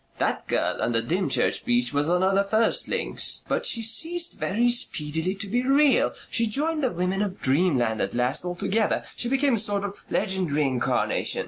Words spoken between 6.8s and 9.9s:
the women of dreamland at last altogether. She became a sort